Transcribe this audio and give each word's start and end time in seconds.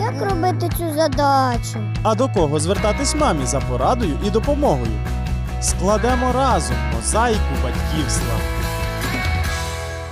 Як 0.00 0.30
робити 0.30 0.70
цю 0.78 0.94
задачу? 0.94 1.78
А 2.02 2.14
до 2.14 2.28
кого 2.28 2.60
звертатись 2.60 3.14
мамі 3.14 3.46
за 3.46 3.60
порадою 3.60 4.18
і 4.26 4.30
допомогою? 4.30 4.92
Складемо 5.60 6.32
разом 6.32 6.76
мозаїку 6.96 7.54
батьківства. 7.62 8.34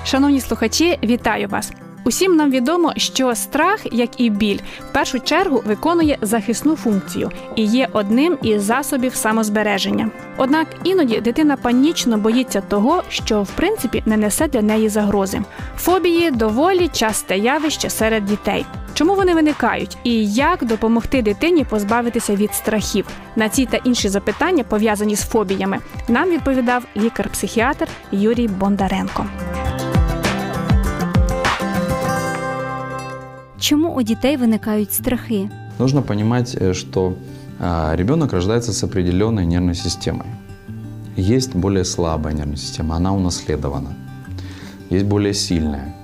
Шановні 0.04 0.40
слухачі, 0.40 0.98
вітаю 1.02 1.48
вас! 1.48 1.72
Усім 2.04 2.36
нам 2.36 2.50
відомо, 2.50 2.92
що 2.96 3.34
страх, 3.34 3.80
як 3.92 4.20
і 4.20 4.30
біль, 4.30 4.58
в 4.90 4.92
першу 4.92 5.20
чергу 5.20 5.62
виконує 5.66 6.18
захисну 6.22 6.76
функцію 6.76 7.30
і 7.56 7.64
є 7.64 7.88
одним 7.92 8.38
із 8.42 8.62
засобів 8.62 9.14
самозбереження. 9.14 10.10
Однак 10.36 10.66
іноді 10.84 11.20
дитина 11.20 11.56
панічно 11.56 12.18
боїться 12.18 12.60
того, 12.60 13.02
що 13.08 13.42
в 13.42 13.50
принципі 13.50 14.02
не 14.06 14.16
несе 14.16 14.48
для 14.48 14.62
неї 14.62 14.88
загрози. 14.88 15.40
Фобії 15.76 16.30
доволі 16.30 16.88
часте 16.88 17.38
явище 17.38 17.90
серед 17.90 18.24
дітей. 18.24 18.66
Чому 18.98 19.14
вони 19.14 19.34
виникають 19.34 19.98
і 20.04 20.26
як 20.26 20.64
допомогти 20.64 21.22
дитині 21.22 21.64
позбавитися 21.64 22.36
від 22.36 22.54
страхів? 22.54 23.06
На 23.36 23.48
ці 23.48 23.66
та 23.66 23.76
інші 23.76 24.08
запитання, 24.08 24.64
пов'язані 24.64 25.16
з 25.16 25.22
фобіями, 25.22 25.78
нам 26.08 26.30
відповідав 26.30 26.84
лікар-психіатр 26.96 27.88
Юрій 28.12 28.48
Бондаренко. 28.48 29.26
Чому 33.60 33.88
у 33.88 34.02
дітей 34.02 34.36
виникають 34.36 34.92
страхи? 34.92 35.50
Нужно 35.78 36.02
понимать, 36.02 36.56
э, 36.60 36.74
что 36.74 37.12
ребенок 37.96 38.32
рождается 38.32 38.72
с 38.72 38.84
определенной 38.84 39.46
нервной 39.46 39.74
системой. 39.74 40.26
Есть 41.18 41.56
более 41.56 41.84
слабая 41.84 42.34
нервная 42.34 42.56
система, 42.56 42.96
она 42.96 43.12
унаследована. 43.12 43.90
Есть 44.92 45.06
более 45.06 45.34
сильная. 45.34 45.94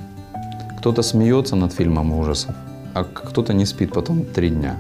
Кто-то 0.79 1.03
смеется 1.03 1.57
над 1.57 1.73
фильмом 1.73 2.13
ужасов, 2.13 2.55
а 2.94 3.04
кто-то 3.04 3.54
не 3.54 3.66
спит 3.66 3.94
потом 3.94 4.26
три 4.26 4.50
дня. 4.50 4.76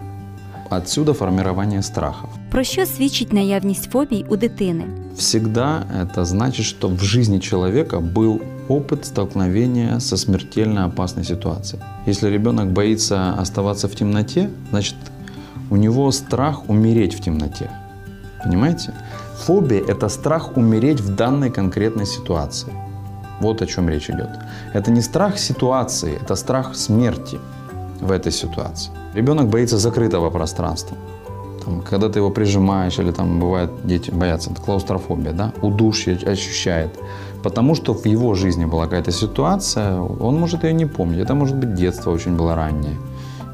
Отсюда 0.69 1.13
формирование 1.13 1.81
страхов. 1.81 2.29
Про 2.51 2.63
що 2.63 2.85
свідчить 2.85 3.33
наявність 3.33 3.91
фобій 3.91 4.25
у 4.29 4.37
дитини? 4.37 4.83
Всегда 5.15 5.83
это 6.01 6.25
значит, 6.25 6.65
что 6.65 6.87
в 6.87 7.03
жизни 7.03 7.39
человека 7.39 7.99
был 7.99 8.41
опыт 8.69 9.05
столкновения 9.05 9.99
со 9.99 10.17
смертельно 10.17 10.85
опасной 10.85 11.25
ситуацией. 11.25 11.81
Если 12.07 12.29
ребенок 12.29 12.71
боится 12.71 13.33
оставаться 13.41 13.87
в 13.87 13.95
темноте, 13.95 14.49
значит, 14.69 14.95
у 15.69 15.75
него 15.75 16.11
страх 16.11 16.69
умереть 16.69 17.15
в 17.15 17.21
темноте. 17.21 17.69
Понимаете? 18.43 18.93
Фобия – 19.45 19.87
это 19.87 20.09
страх 20.09 20.57
умереть 20.57 21.01
в 21.01 21.15
данной 21.15 21.49
конкретной 21.49 22.05
ситуации. 22.05 22.71
Вот 23.41 23.61
о 23.61 23.65
чем 23.65 23.89
речь 23.89 24.09
идет. 24.09 24.29
Это 24.73 24.91
не 24.91 25.01
страх 25.01 25.39
ситуации, 25.39 26.17
это 26.21 26.35
страх 26.35 26.75
смерти 26.75 27.39
в 28.00 28.10
этой 28.10 28.32
ситуации. 28.32 28.90
Ребенок 29.14 29.48
боится 29.48 29.78
закрытого 29.78 30.30
пространства. 30.30 30.96
Там, 31.64 31.80
когда 31.80 32.08
ты 32.08 32.18
его 32.18 32.30
прижимаешь, 32.30 32.98
или 32.98 33.10
там 33.10 33.40
бывает, 33.40 33.70
дети 33.84 34.10
боятся, 34.10 34.50
это 34.50 34.60
клаустрофобия, 34.60 35.32
да, 35.32 35.52
удушье 35.62 36.18
ощущает. 36.26 36.90
Потому 37.42 37.74
что 37.74 37.94
в 37.94 38.06
его 38.06 38.34
жизни 38.34 38.64
была 38.64 38.84
какая-то 38.84 39.12
ситуация, 39.12 40.00
он 40.00 40.40
может 40.40 40.64
ее 40.64 40.72
не 40.72 40.86
помнить. 40.86 41.20
Это 41.20 41.34
может 41.34 41.56
быть 41.56 41.74
детство 41.74 42.10
очень 42.10 42.36
было 42.36 42.54
раннее. 42.54 42.96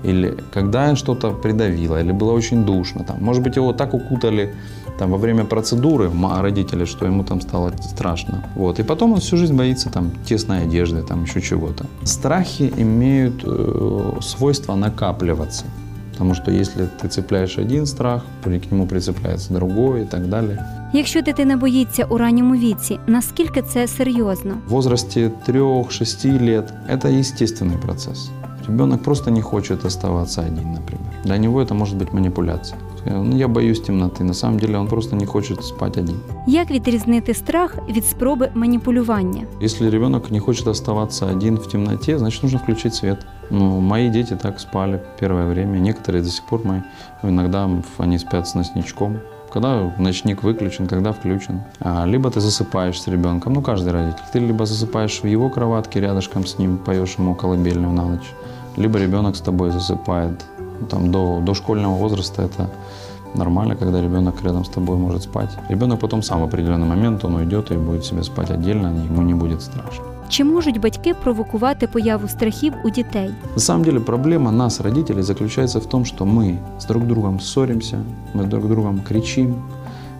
Или 0.04 0.36
когда 0.54 0.96
что-то 0.96 1.30
придавило, 1.30 2.00
или 2.00 2.12
было 2.12 2.32
очень 2.32 2.64
душно. 2.64 3.04
Там. 3.04 3.16
Может 3.20 3.42
быть, 3.42 3.56
его 3.56 3.72
так 3.72 3.94
укутали 3.94 4.54
там, 4.99 5.11
во 5.11 5.17
время 5.17 5.43
процедуры 5.43 6.09
ма- 6.13 6.41
родители, 6.41 6.85
что 6.85 7.05
ему 7.05 7.23
там 7.23 7.41
стало 7.41 7.71
страшно. 7.81 8.43
Вот. 8.55 8.79
И 8.79 8.83
потом 8.83 9.13
он 9.13 9.19
всю 9.19 9.37
жизнь 9.37 9.53
боится 9.55 9.89
там, 9.89 10.11
тесной 10.29 10.61
одежды, 10.63 11.01
там, 11.03 11.23
еще 11.23 11.41
чего-то. 11.41 11.85
Страхи 12.03 12.73
имеют 12.77 13.43
э, 13.45 14.21
свойство 14.21 14.75
накапливаться. 14.75 15.65
Потому 16.11 16.33
что 16.35 16.51
если 16.51 16.87
ты 17.01 17.07
цепляешь 17.09 17.57
один 17.57 17.85
страх, 17.85 18.23
при- 18.43 18.59
к 18.59 18.71
нему 18.71 18.87
прицепляется 18.87 19.53
другой 19.53 20.01
и 20.01 20.05
так 20.05 20.29
далее. 20.29 20.57
Якщо 20.93 21.21
дитина 21.21 21.57
боїться 21.57 22.03
у 22.09 22.17
ранньому 22.17 22.55
віці, 22.55 22.99
наскільки 23.07 23.61
це 23.61 23.87
серйозно? 23.87 24.53
В 24.67 24.71
возрасте 24.71 25.31
3-6 25.47 26.41
лет 26.45 26.73
это 26.89 27.19
естественный 27.19 27.77
процесс. 27.81 28.29
Ребенок 28.67 29.03
просто 29.03 29.31
не 29.31 29.41
хочет 29.41 29.85
оставаться 29.85 30.41
один, 30.41 30.71
например. 30.71 31.08
Для 31.23 31.37
него 31.37 31.61
это 31.61 31.73
может 31.73 31.97
быть 31.97 32.13
манипуляция. 32.13 32.77
Ну, 33.05 33.37
я 33.37 33.47
боюсь 33.47 33.81
темноты. 33.81 34.23
На 34.23 34.33
самом 34.33 34.59
деле 34.59 34.77
он 34.77 34.87
просто 34.87 35.15
не 35.15 35.25
хочет 35.25 35.63
спать 35.63 35.97
один. 35.97 36.19
Як 36.47 36.71
відрізнити 36.71 37.33
страх 37.33 37.77
від 37.89 38.05
спроби 38.05 38.49
маніпулювання? 38.53 39.41
Если 39.61 39.89
ребенок 39.89 40.31
не 40.31 40.39
хочет 40.39 40.67
оставаться 40.67 41.25
один 41.25 41.55
в 41.55 41.67
темноте, 41.67 42.17
значит 42.17 42.43
нужно 42.43 42.59
включить 42.59 42.95
свет. 42.95 43.25
Ну, 43.51 43.79
мои 43.79 44.09
дети 44.09 44.35
так 44.35 44.59
спали 44.59 44.99
первое 45.19 45.45
время. 45.45 45.79
Некоторые 45.79 46.23
до 46.23 46.29
сих 46.29 46.45
пор 46.45 46.65
мои. 46.65 46.81
Иногда 47.23 47.69
они 47.99 48.17
спят 48.17 48.47
с 48.47 48.55
ночничком. 48.55 49.17
Когда 49.53 49.93
ночник 49.99 50.43
выключен, 50.43 50.87
когда 50.87 51.11
включен. 51.11 51.61
А, 51.79 52.05
либо 52.05 52.29
ты 52.29 52.41
засыпаешь 52.41 53.01
с 53.01 53.07
ребенком, 53.07 53.53
ну 53.53 53.61
каждый 53.61 53.93
родитель. 53.93 54.23
Ты 54.33 54.39
либо 54.39 54.65
засыпаешь 54.65 55.23
в 55.23 55.27
его 55.27 55.49
кроватке 55.49 56.01
рядышком 56.01 56.45
с 56.45 56.59
ним, 56.59 56.77
поешь 56.77 57.15
ему 57.19 57.35
колыбельную 57.35 57.93
на 57.93 58.05
ночь, 58.05 58.33
либо 58.77 58.99
ребенок 58.99 59.35
с 59.35 59.41
тобой 59.41 59.71
засыпает. 59.71 60.45
ну, 60.80 60.86
Там 60.86 61.10
до, 61.10 61.40
до 61.40 61.54
школьного 61.54 61.94
возраста 61.94 62.42
это 62.42 62.70
нормально, 63.34 63.76
когда 63.76 64.00
ребенок 64.00 64.42
рядом 64.42 64.64
с 64.64 64.68
тобой 64.68 64.96
может 64.96 65.22
спать. 65.22 65.50
Ребенок 65.68 66.00
потом 66.00 66.22
сам 66.22 66.40
в 66.40 66.44
определенный 66.44 66.86
момент 66.86 67.24
он 67.24 67.34
уйдет 67.34 67.70
и 67.70 67.74
будет 67.74 68.04
себе 68.04 68.22
спать 68.22 68.50
отдельно, 68.50 68.88
ему 68.88 69.22
не 69.22 69.34
будет 69.34 69.62
страшно. 69.62 70.04
Чи 70.28 70.44
можуть 70.44 70.80
батьки 70.80 71.14
провокувати 71.14 71.86
появу 71.86 72.28
страхів 72.28 72.72
у 72.84 72.90
дітей? 72.90 73.30
На 73.54 73.60
самом 73.60 73.84
деле 73.84 74.00
проблема 74.00 74.52
нас, 74.52 74.80
родителей, 74.80 75.22
заключается 75.22 75.80
в 75.80 75.86
том, 75.86 76.04
что 76.04 76.24
мы 76.24 76.58
с 76.78 76.86
друг 76.86 77.06
другом 77.06 77.40
ссоримся, 77.40 77.98
мы 78.34 78.44
друг 78.44 78.68
другом 78.68 79.00
кричим, 79.08 79.54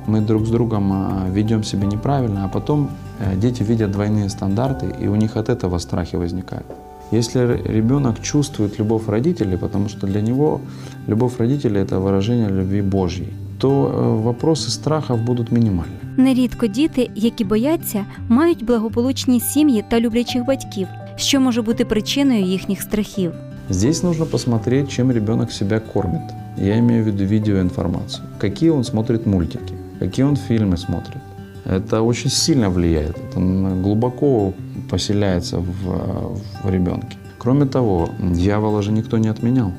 мы 0.07 0.21
друг 0.21 0.47
с 0.47 0.51
другом 0.51 0.93
а, 0.93 1.31
ведем 1.31 1.65
себя 1.65 1.87
неправильно, 1.87 2.45
а 2.45 2.49
потом 2.49 2.89
э, 3.21 3.37
дети 3.37 3.63
видят 3.63 3.91
двойные 3.91 4.29
стандарты, 4.29 4.87
и 5.05 5.09
у 5.09 5.17
них 5.17 5.37
от 5.37 5.49
этого 5.49 5.79
страхи 5.79 6.17
возникают. 6.17 6.67
Если 7.14 7.42
р- 7.42 7.60
ребенок 7.66 8.22
чувствует 8.22 8.80
любовь 8.80 9.08
родителей, 9.08 9.58
потому 9.58 9.90
что 9.90 10.08
для 10.08 10.22
него 10.22 10.60
любовь 11.08 11.38
родителей – 11.40 11.86
это 11.86 12.00
выражение 12.00 12.50
любви 12.50 12.82
Божьей, 12.82 13.28
то 13.60 13.70
э, 13.70 14.24
вопросы 14.24 14.70
страхов 14.70 15.20
будут 15.20 15.52
минимальны. 15.52 15.98
Нерідко 16.18 16.68
діти, 16.68 17.10
які 17.16 17.44
бояться, 17.44 18.06
мають 18.30 18.66
благополучні 18.66 19.40
сім'ї 19.40 19.84
та 19.90 20.00
люблячих 20.00 20.46
батьків, 20.46 20.88
що 21.16 21.40
може 21.42 21.62
бути 21.62 21.86
причиною 21.86 22.42
їхніх 22.42 22.82
страхів. 22.82 23.32
Здесь 23.70 24.04
нужно 24.04 24.26
посмотреть, 24.26 24.92
чем 24.92 25.12
ребенок 25.12 25.52
себя 25.52 25.80
кормит. 25.80 26.22
Я 26.58 26.78
имею 26.78 27.04
в 27.04 27.06
виду 27.06 27.26
видеоинформацию. 27.26 28.24
Какие 28.38 28.70
он 28.72 28.84
смотрит 28.84 29.26
мультики, 29.26 29.74
какие 30.00 30.26
он 30.26 30.38
фильмы 30.50 30.78
смотрит. 30.78 31.18
Это 31.65 32.03
очень 32.03 32.31
сильно 32.31 32.71
влияет, 32.71 33.17
это 33.19 33.41
глубоко 33.83 34.55
поселяется 34.91 35.59
в, 35.59 36.39
в 36.65 36.71
ребенке. 36.71 37.17
Кроме 37.39 37.67
того, 37.67 38.09
дьявола 38.19 38.83
же 38.83 38.93
никто 38.93 39.19
не 39.19 39.29
отменял, 39.29 39.73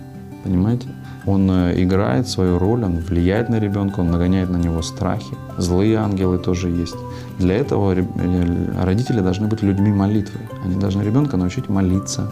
понимаете? 0.43 0.87
Он 1.25 1.49
э, 1.51 1.83
играет 1.83 2.27
свою 2.27 2.57
роль, 2.57 2.83
он 2.83 2.97
влияет 2.97 3.49
на 3.49 3.59
ребенка, 3.59 3.99
он 3.99 4.09
нагоняет 4.09 4.49
на 4.49 4.57
него 4.57 4.81
страхи. 4.81 5.35
Злые 5.57 5.97
ангелы 5.97 6.39
тоже 6.39 6.69
есть. 6.69 6.95
Для 7.37 7.55
этого 7.57 7.93
э, 7.93 8.83
родители 8.83 9.19
должны 9.19 9.47
быть 9.47 9.61
людьми 9.61 9.91
молитвы. 9.91 10.39
Они 10.63 10.75
должны 10.75 11.03
ребенка 11.03 11.37
научить 11.37 11.69
молиться, 11.69 12.31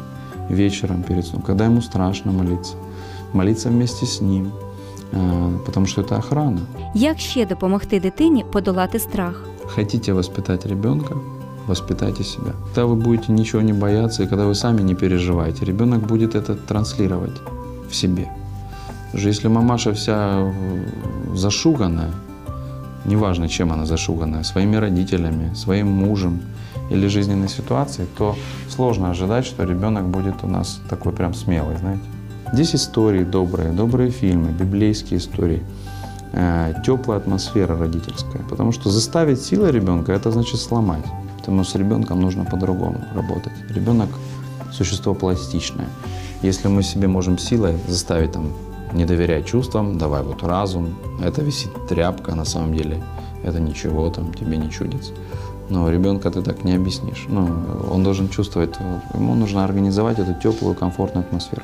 вечером 0.50 1.04
перед 1.04 1.26
сном, 1.26 1.44
когда 1.44 1.66
ему 1.66 1.82
страшно 1.82 2.32
молиться, 2.32 2.74
молиться 3.34 3.70
вместе 3.70 4.06
с 4.06 4.22
ним, 4.22 4.52
потому 5.66 5.86
что 5.86 6.02
это 6.02 6.18
охрана. 6.18 6.60
Як 6.96 7.20
ще 7.20 7.46
допомогти 7.46 8.00
дитині 8.00 8.46
подолати 8.52 9.00
страх? 9.00 9.44
Хотите 9.66 10.14
воспитать 10.14 10.66
ребенка, 10.66 11.16
воспитайте 11.68 12.24
себя. 12.24 12.54
Когда 12.66 12.86
вы 12.86 12.96
будете 12.96 13.32
ничего 13.32 13.62
не 13.64 13.74
бояться, 13.74 14.24
и 14.24 14.28
когда 14.28 14.46
вы 14.46 14.56
сами 14.56 14.82
не 14.82 14.96
переживаете, 14.96 15.66
ребенок 15.66 16.00
будет 16.00 16.36
это 16.36 16.56
транслировать 16.56 17.42
в 17.90 17.96
себе. 17.96 18.28
Что 19.16 19.28
если 19.28 19.50
мамаша 19.50 19.92
вся 19.92 20.52
зашуганная, 21.36 22.12
неважно, 23.06 23.48
чем 23.48 23.72
она 23.72 23.86
зашуганная, 23.86 24.44
своими 24.44 24.78
родителями, 24.78 25.54
своим 25.56 25.88
мужем 25.88 26.40
или 26.92 27.08
жизненной 27.08 27.50
ситуацией, 27.50 28.08
то 28.18 28.36
сложно 28.70 29.10
ожидать, 29.10 29.46
что 29.46 29.64
ребенок 29.64 30.04
будет 30.08 30.44
у 30.44 30.48
нас 30.48 30.80
такой 30.90 31.12
прям 31.12 31.34
смелый, 31.34 31.78
знаете. 31.78 32.04
Здесь 32.52 32.74
истории 32.74 33.24
добрые, 33.24 33.72
добрые 33.72 34.10
фильмы, 34.10 34.52
библейские 34.52 35.20
истории, 35.20 35.62
э, 36.34 36.74
теплая 36.84 37.20
атмосфера 37.20 37.78
родительская. 37.78 38.42
Потому 38.50 38.72
что 38.72 38.90
заставить 38.90 39.42
силой 39.42 39.72
ребенка– 39.72 40.12
это 40.14 40.32
значит 40.32 40.60
сломать. 40.60 41.06
Потому 41.38 41.64
что 41.64 41.74
с 41.74 41.76
ребенком 41.76 42.20
нужно 42.20 42.46
по-другому 42.46 43.06
работать. 43.14 43.54
Ребенок– 43.70 44.10
существо 44.72 45.14
пластичное. 45.14 45.88
Если 46.42 46.68
мы 46.70 46.82
себе 46.82 47.08
можем 47.08 47.38
силой 47.38 47.78
заставить 47.88 48.32
там, 48.32 48.52
не 48.94 49.06
доверять 49.06 49.46
чувствам, 49.46 50.00
давай 50.00 50.24
вот 50.24 50.42
разум, 50.42 50.96
это 51.24 51.44
висит 51.44 51.72
тряпка 51.88 52.34
на 52.34 52.46
самом 52.46 52.74
деле, 52.74 53.04
это 53.44 53.60
ничего 53.60 54.10
там 54.10 54.34
тебе 54.34 54.58
не 54.58 54.72
чудится. 54.72 55.12
Но 55.70 55.88
ребенка 55.92 56.32
ты 56.32 56.42
так 56.42 56.64
не 56.64 56.74
объяснишь. 56.74 57.26
Ну, 57.30 57.48
он 57.92 58.04
должен 58.04 58.28
чувствовать, 58.28 58.76
ему 59.14 59.36
нужно 59.36 59.64
организовать 59.64 60.18
эту 60.18 60.34
теплую, 60.34 60.74
комфортную 60.74 61.26
атмосферу. 61.28 61.62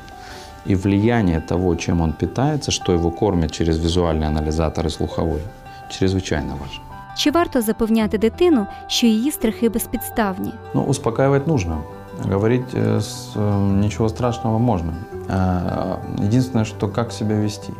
И 0.67 0.75
влияние 0.75 1.39
того, 1.39 1.75
чем 1.75 2.01
он 2.01 2.13
питается, 2.13 2.71
что 2.71 2.93
его 2.93 3.11
кормят 3.11 3.51
через 3.51 3.79
визуальный 3.79 4.27
анализатор 4.27 4.85
и 4.85 4.89
слуховой, 4.89 5.41
чрезвычайно 5.89 6.51
важно. 6.51 6.83
Чи 7.17 7.31
варто 7.31 7.61
запевняти 7.61 8.17
дитину, 8.17 8.67
що 8.87 9.07
її 9.07 9.31
страхи 9.31 9.69
безпідставні? 9.69 10.51
Ну, 10.73 10.83
успокаивать 10.83 11.47
нужно. 11.47 11.83
Говорить 12.31 12.73
э, 12.73 12.97
с, 12.97 13.31
э, 13.35 13.81
ничего 13.81 14.09
страшного 14.09 14.59
можно. 14.59 14.93
А, 15.29 15.97
Единственное, 16.17 16.65
что 16.65 16.87
как 16.87 17.11
себя 17.11 17.35
вести. 17.35 17.73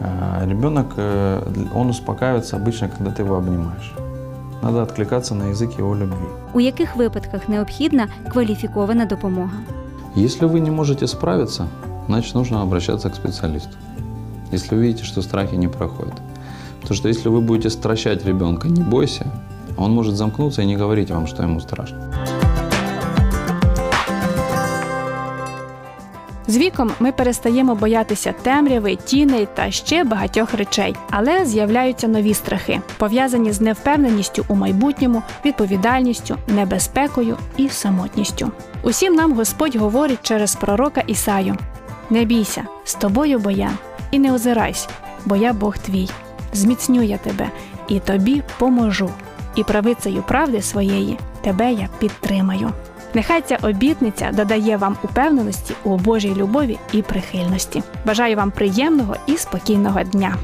А, 0.00 0.46
Ребенок, 0.46 0.86
э, 0.96 1.40
он 1.74 1.90
успокаивается 1.90 2.56
обычно, 2.56 2.88
когда 2.88 3.10
ты 3.10 3.22
его 3.22 3.36
обнимаешь. 3.36 3.94
Надо 4.62 4.82
откликаться 4.82 5.34
на 5.34 5.44
язык 5.44 5.78
его 5.78 5.94
любви. 5.96 6.26
У 6.52 6.60
яких 6.60 6.96
випадках 6.96 7.48
необхідна 7.48 8.08
кваліфікована 8.32 9.04
допомога? 9.04 9.58
Если 10.16 10.46
вы 10.46 10.60
не 10.60 10.70
можете 10.70 11.06
справиться, 11.06 11.66
значит 12.07 12.35
нужно 12.35 12.61
обращаться 12.61 13.09
к 13.09 13.15
специалисту. 13.15 13.75
Если 14.51 14.75
вы 14.75 14.81
видите, 14.81 15.03
что 15.03 15.21
страхи 15.21 15.55
не 15.55 15.67
проходят. 15.67 16.15
Потому 16.81 16.95
что 16.95 17.07
если 17.07 17.29
вы 17.29 17.41
будете 17.41 17.69
стращать 17.69 18.25
ребенка, 18.25 18.67
не 18.69 18.81
бойся, 18.81 19.27
он 19.77 19.91
может 19.91 20.15
замкнуться 20.15 20.61
и 20.61 20.65
не 20.65 20.77
говорить 20.77 21.11
вам, 21.11 21.27
что 21.27 21.43
ему 21.43 21.59
страшно. 21.59 21.97
З 26.49 26.57
віком 26.57 26.91
ми 26.99 27.11
перестаємо 27.11 27.75
боятися 27.75 28.33
темряви, 28.41 28.95
тіней 28.95 29.47
та 29.53 29.71
ще 29.71 30.03
багатьох 30.03 30.53
речей, 30.53 30.95
але 31.09 31.45
з'являються 31.45 32.07
нові 32.07 32.33
страхи, 32.33 32.81
пов'язані 32.97 33.51
з 33.51 33.61
невпевненістю 33.61 34.45
у 34.47 34.55
майбутньому, 34.55 35.23
відповідальністю, 35.45 36.35
небезпекою 36.47 37.37
і 37.57 37.69
самотністю. 37.69 38.51
Усім 38.83 39.13
нам 39.15 39.33
Господь 39.33 39.75
говорить 39.75 40.19
через 40.21 40.55
пророка 40.55 41.01
Ісаю: 41.07 41.55
Не 42.09 42.25
бійся, 42.25 42.63
з 42.83 42.93
тобою 42.93 43.39
бо 43.39 43.51
я, 43.51 43.71
і 44.11 44.19
не 44.19 44.33
озирайся, 44.33 44.87
бо 45.25 45.35
я 45.35 45.53
Бог 45.53 45.77
твій. 45.77 46.09
Зміцню 46.53 47.01
я 47.01 47.17
тебе, 47.17 47.49
і 47.87 47.99
тобі 47.99 48.43
поможу, 48.59 49.09
і 49.55 49.63
правицею 49.63 50.23
правди 50.27 50.61
своєї 50.61 51.19
тебе 51.41 51.73
я 51.73 51.89
підтримаю. 51.99 52.71
Нехай 53.13 53.41
ця 53.41 53.57
обітниця 53.61 54.31
додає 54.33 54.77
вам 54.77 54.97
упевненості 55.03 55.73
у 55.83 55.97
Божій 55.97 56.35
любові 56.35 56.79
і 56.91 57.01
прихильності. 57.01 57.83
Бажаю 58.05 58.35
вам 58.35 58.51
приємного 58.51 59.15
і 59.27 59.37
спокійного 59.37 60.03
дня. 60.03 60.37